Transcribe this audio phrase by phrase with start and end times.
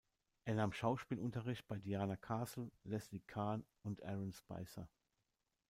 [0.45, 4.89] Er nahm Schauspielunterricht bei Diana Castle, Leslie Kahn und Aaron Speiser.